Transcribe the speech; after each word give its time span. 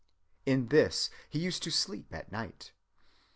In 0.47 0.69
this 0.69 1.11
he 1.29 1.37
used 1.37 1.61
to 1.61 1.69
sleep 1.69 2.11
at 2.11 2.31
night. 2.31 2.71